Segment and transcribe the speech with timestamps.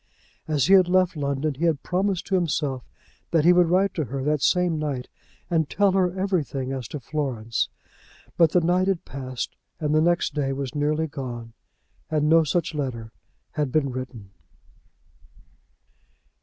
[0.47, 2.83] As he had left London he had promised to himself
[3.29, 5.07] that he would write to her that same night
[5.47, 7.69] and tell her everything as to Florence;
[8.35, 11.53] but the night had passed, and the next day was nearly gone,
[12.09, 13.11] and no such letter
[13.51, 14.31] had been written.